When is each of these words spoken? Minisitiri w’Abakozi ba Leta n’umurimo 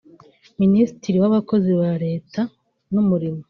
Minisitiri 0.61 1.17
w’Abakozi 1.23 1.71
ba 1.79 1.91
Leta 2.05 2.41
n’umurimo 2.93 3.39